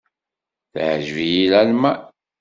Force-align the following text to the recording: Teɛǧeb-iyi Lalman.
Teɛǧeb-iyi 0.71 1.45
Lalman. 1.51 1.97